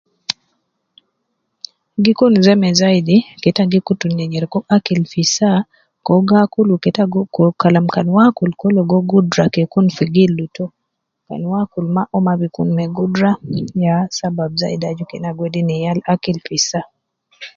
Gi 2.03 2.13
Kun 2.17 2.33
seme 2.45 2.69
zaidi 2.79 3.15
kede 3.41 3.51
ita 3.63 3.63
wedi 3.89 4.09
na 4.17 4.25
nyereku 4.31 4.59
akil 4.75 5.01
fi 5.11 5.21
saa 5.35 5.59
ko 6.05 6.13
gaakul 6.29 6.69
keeta 6.83 7.03
kun 7.35 7.49
kalam 7.61 7.85
kan 7.95 8.07
waakul 8.17 8.49
o 8.49 8.53
bi 8.53 8.57
Kun 8.87 8.87
ma 8.87 9.03
gudra 9.09 9.45
fi 9.95 10.03
gildu 10.15 10.45
tou 10.55 10.73
kan 11.27 11.43
waakul 11.51 11.85
maa 11.95 12.35
ya 13.85 13.95
saba 14.17 14.43
Al 14.73 14.81
aju 14.89 15.03
kede 15.09 15.09
Ina 15.09 15.09
Kun 15.09 15.19
ma 15.23 15.29
ma 15.29 15.37
gudra 15.37 16.17
fi 16.17 16.23
gildu 16.23 16.79